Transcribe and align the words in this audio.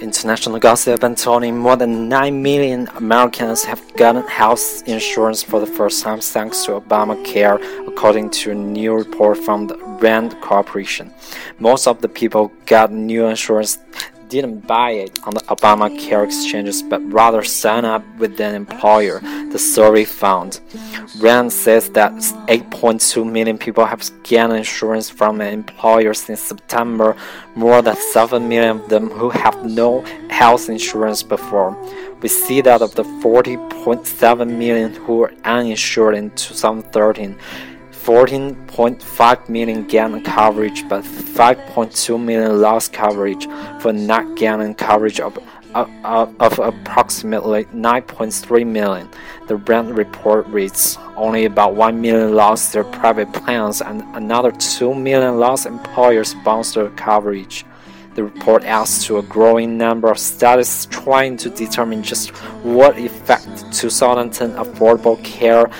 International 0.00 0.58
Gossip 0.58 1.02
and 1.02 1.16
Tony, 1.16 1.50
more 1.50 1.76
than 1.76 2.08
9 2.08 2.42
million 2.42 2.88
Americans 2.96 3.64
have 3.64 3.80
gotten 3.96 4.26
health 4.26 4.82
insurance 4.86 5.42
for 5.42 5.60
the 5.60 5.66
first 5.66 6.02
time 6.02 6.20
thanks 6.20 6.64
to 6.64 6.80
Obamacare, 6.80 7.58
according 7.88 8.30
to 8.30 8.52
a 8.52 8.54
new 8.54 8.94
report 8.94 9.38
from 9.38 9.66
the 9.66 9.76
RAND 10.00 10.40
Corporation. 10.40 11.12
Most 11.58 11.86
of 11.86 12.00
the 12.00 12.08
people 12.08 12.52
got 12.66 12.92
new 12.92 13.26
insurance 13.26 13.78
didn't 14.28 14.66
buy 14.66 14.90
it 14.90 15.18
on 15.26 15.34
the 15.34 15.40
Obamacare 15.40 16.24
exchanges 16.24 16.82
but 16.82 17.00
rather 17.12 17.42
signed 17.42 17.86
up 17.86 18.04
with 18.18 18.40
an 18.40 18.54
employer, 18.54 19.20
the 19.50 19.58
survey 19.58 20.04
found. 20.04 20.60
Rand 21.18 21.52
says 21.52 21.90
that 21.90 22.12
8.2 22.12 23.30
million 23.30 23.58
people 23.58 23.84
have 23.84 24.08
gotten 24.22 24.56
insurance 24.56 25.08
from 25.08 25.40
an 25.40 25.52
employer 25.52 26.14
since 26.14 26.40
September, 26.40 27.16
more 27.54 27.82
than 27.82 27.96
7 27.96 28.48
million 28.48 28.80
of 28.80 28.88
them 28.88 29.10
who 29.10 29.30
have 29.30 29.64
no 29.64 30.02
health 30.30 30.68
insurance 30.68 31.22
before. 31.22 31.76
We 32.20 32.28
see 32.28 32.60
that 32.62 32.82
of 32.82 32.94
the 32.94 33.04
40.7 33.04 34.48
million 34.48 34.92
who 34.94 35.16
were 35.18 35.32
uninsured 35.44 36.16
in 36.16 36.30
2013, 36.32 37.36
14.5 38.08 39.48
million 39.50 39.86
gained 39.86 40.24
coverage, 40.24 40.88
but 40.88 41.04
5.2 41.04 42.18
million 42.18 42.58
lost 42.58 42.90
coverage 42.90 43.46
for 43.82 43.92
not 43.92 44.34
gaining 44.34 44.74
coverage 44.74 45.20
of, 45.20 45.38
of, 45.74 46.34
of 46.40 46.58
approximately 46.58 47.64
9.3 47.66 48.66
million. 48.66 49.10
The 49.46 49.56
RAND 49.56 49.94
report 49.94 50.46
reads 50.46 50.96
only 51.16 51.44
about 51.44 51.74
1 51.74 52.00
million 52.00 52.34
lost 52.34 52.72
their 52.72 52.84
private 52.84 53.30
plans 53.34 53.82
and 53.82 54.00
another 54.16 54.52
2 54.52 54.94
million 54.94 55.38
lost 55.38 55.66
employer 55.66 56.24
sponsored 56.24 56.96
coverage. 56.96 57.66
The 58.14 58.24
report 58.24 58.64
adds 58.64 59.04
to 59.04 59.18
a 59.18 59.22
growing 59.22 59.76
number 59.76 60.10
of 60.10 60.18
studies 60.18 60.86
trying 60.86 61.36
to 61.36 61.50
determine 61.50 62.02
just 62.02 62.30
what 62.64 62.98
effect 62.98 63.46
2010 63.72 64.54
Affordable 64.54 65.22
Care 65.22 65.70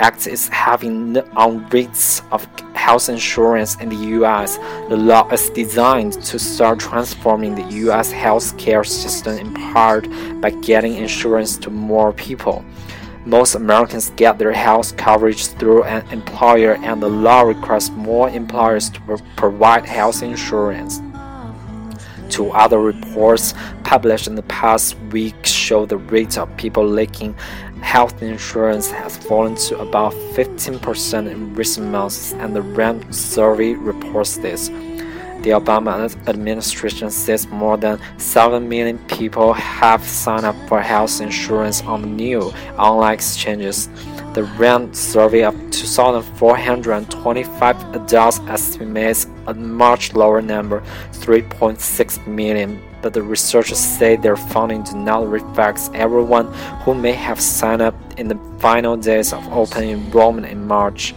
Act 0.00 0.28
is 0.28 0.46
having 0.48 1.18
on 1.36 1.68
rates 1.70 2.22
of 2.30 2.46
health 2.76 3.08
insurance 3.08 3.74
in 3.80 3.88
the 3.88 3.96
U.S. 4.18 4.56
The 4.88 4.96
law 4.96 5.28
is 5.30 5.50
designed 5.50 6.12
to 6.22 6.38
start 6.38 6.78
transforming 6.78 7.56
the 7.56 7.66
U.S. 7.86 8.12
healthcare 8.12 8.86
system 8.86 9.38
in 9.38 9.54
part 9.54 10.06
by 10.40 10.50
getting 10.50 10.94
insurance 10.94 11.56
to 11.58 11.70
more 11.70 12.12
people. 12.12 12.64
Most 13.26 13.56
Americans 13.56 14.10
get 14.10 14.38
their 14.38 14.52
health 14.52 14.96
coverage 14.96 15.48
through 15.48 15.82
an 15.82 16.08
employer, 16.12 16.76
and 16.76 17.02
the 17.02 17.10
law 17.10 17.42
requires 17.42 17.90
more 17.90 18.30
employers 18.30 18.90
to 18.90 19.00
provide 19.34 19.84
health 19.84 20.22
insurance. 20.22 21.00
Two 22.30 22.50
other 22.52 22.78
reports 22.78 23.52
published 23.82 24.28
in 24.28 24.36
the 24.36 24.42
past 24.42 24.96
week 25.10 25.34
show 25.68 25.84
the 25.84 25.98
rate 25.98 26.38
of 26.38 26.56
people 26.56 26.86
lacking 26.86 27.34
health 27.82 28.22
insurance 28.22 28.90
has 28.90 29.18
fallen 29.18 29.54
to 29.54 29.78
about 29.78 30.14
15% 30.34 31.30
in 31.30 31.54
recent 31.54 31.90
months, 31.90 32.32
and 32.32 32.56
the 32.56 32.62
RAND 32.62 33.14
survey 33.14 33.74
reports 33.74 34.38
this. 34.38 34.70
The 35.44 35.50
Obama 35.50 36.10
administration 36.26 37.10
says 37.10 37.46
more 37.48 37.76
than 37.76 38.00
7 38.16 38.66
million 38.68 38.98
people 39.06 39.52
have 39.52 40.02
signed 40.02 40.46
up 40.46 40.56
for 40.68 40.80
health 40.80 41.20
insurance 41.20 41.82
on 41.82 42.16
new 42.16 42.50
online 42.78 43.12
exchanges. 43.14 43.88
The 44.34 44.42
RAND 44.58 44.96
survey 44.96 45.44
of 45.44 45.54
2,425 45.70 47.94
adults 47.94 48.40
estimates 48.48 49.26
a 49.46 49.54
much 49.54 50.12
lower 50.14 50.42
number, 50.42 50.82
3.6 51.12 52.26
million 52.26 52.82
but 53.02 53.12
the 53.12 53.22
researchers 53.22 53.78
say 53.78 54.16
their 54.16 54.36
finding 54.36 54.82
do 54.82 54.96
not 54.96 55.28
reflect 55.28 55.90
everyone 55.94 56.52
who 56.82 56.94
may 56.94 57.12
have 57.12 57.40
signed 57.40 57.82
up 57.82 57.94
in 58.16 58.28
the 58.28 58.38
final 58.58 58.96
days 58.96 59.32
of 59.32 59.46
open 59.52 59.84
enrollment 59.84 60.46
in 60.46 60.66
March. 60.66 61.14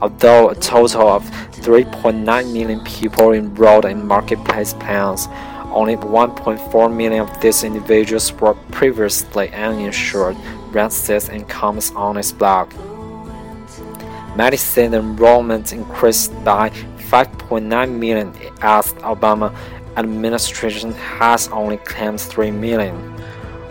Although 0.00 0.50
a 0.50 0.54
total 0.56 1.08
of 1.08 1.24
3.9 1.62 2.24
million 2.52 2.80
people 2.84 3.32
enrolled 3.32 3.84
in 3.84 4.06
marketplace 4.06 4.74
plans, 4.74 5.28
only 5.70 5.96
1.4 5.96 6.94
million 6.94 7.22
of 7.22 7.40
these 7.40 7.64
individuals 7.64 8.32
were 8.34 8.54
previously 8.72 9.50
uninsured, 9.52 10.36
Rand 10.70 10.92
says 10.92 11.28
in 11.28 11.44
comments 11.44 11.92
on 11.92 12.16
his 12.16 12.32
blog. 12.32 12.70
Medicaid 14.34 14.94
enrollment 14.94 15.72
increased 15.72 16.32
by 16.44 16.70
5.9 16.70 17.98
million 17.98 18.34
as 18.62 18.92
Obama 18.94 19.54
administration 19.96 20.92
has 20.92 21.48
only 21.48 21.76
claimed 21.78 22.20
3 22.20 22.50
million. 22.50 22.94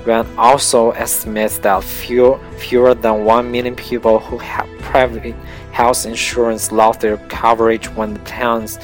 Rand 0.05 0.27
also 0.37 0.91
estimates 0.91 1.59
that 1.59 1.83
fewer, 1.83 2.39
fewer 2.57 2.93
than 2.95 3.23
1 3.23 3.51
million 3.51 3.75
people 3.75 4.19
who 4.19 4.37
have 4.39 4.67
private 4.79 5.35
health 5.71 6.05
insurance 6.05 6.71
lost 6.71 7.01
their 7.01 7.17
coverage 7.29 7.87
when 7.89 8.13
the 8.15 8.19
plans 8.21 8.79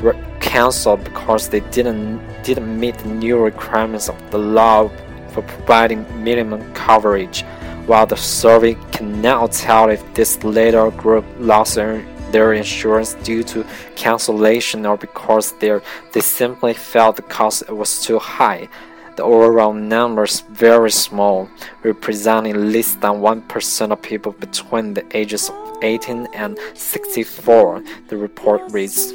were 0.00 0.16
cancelled 0.40 1.04
because 1.04 1.48
they 1.48 1.60
didn't, 1.60 2.20
didn't 2.42 2.78
meet 2.78 2.96
the 2.98 3.08
new 3.08 3.38
requirements 3.38 4.08
of 4.08 4.30
the 4.30 4.38
law 4.38 4.88
for 5.28 5.42
providing 5.42 6.04
minimum 6.22 6.72
coverage, 6.74 7.42
while 7.86 8.06
the 8.06 8.16
survey 8.16 8.74
cannot 8.92 9.52
tell 9.52 9.90
if 9.90 10.02
this 10.14 10.42
later 10.44 10.90
group 10.92 11.24
lost 11.38 11.74
their 11.74 12.04
their 12.34 12.52
insurance 12.52 13.14
due 13.22 13.44
to 13.44 13.64
cancellation 13.94 14.84
or 14.84 14.96
because 14.96 15.52
they 15.60 16.20
simply 16.20 16.74
felt 16.74 17.14
the 17.14 17.22
cost 17.22 17.70
was 17.70 18.02
too 18.02 18.18
high. 18.18 18.68
The 19.14 19.22
overall 19.22 19.72
number 19.72 20.24
is 20.24 20.40
very 20.50 20.90
small, 20.90 21.48
representing 21.84 22.72
less 22.72 22.96
than 22.96 23.22
1% 23.22 23.92
of 23.92 24.02
people 24.02 24.32
between 24.32 24.94
the 24.94 25.04
ages 25.16 25.48
of 25.48 25.78
18 25.82 26.26
and 26.34 26.58
64, 26.74 27.84
the 28.08 28.16
report 28.16 28.62
reads. 28.72 29.12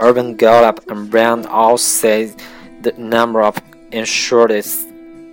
Urban 0.00 0.36
Gallup 0.36 0.90
and 0.90 1.12
Rand 1.12 1.44
all 1.48 1.76
say 1.76 2.34
the 2.80 2.92
number 2.96 3.42
of 3.42 3.60
insured 3.92 4.50
is, 4.50 4.86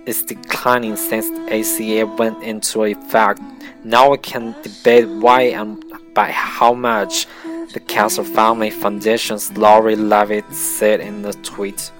is 0.06 0.22
declining 0.22 0.96
since 0.96 1.28
the 1.30 1.60
ACA 1.60 2.06
went 2.06 2.42
into 2.42 2.84
effect. 2.84 3.40
Now 3.84 4.10
we 4.10 4.18
can 4.18 4.54
debate 4.62 5.08
why 5.08 5.42
and 5.42 5.82
by 6.14 6.30
how 6.30 6.74
much, 6.74 7.26
the 7.72 7.80
Kaiser 7.80 8.24
Family 8.24 8.70
Foundation's 8.70 9.56
Larry 9.56 9.96
Levitt 9.96 10.52
said 10.52 11.00
in 11.00 11.22
the 11.22 11.32
tweet. 11.32 11.90